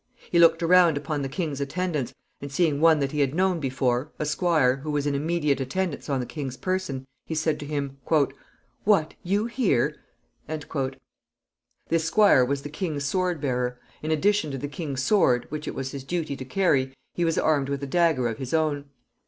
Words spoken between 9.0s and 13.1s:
You here?" This squire was the king's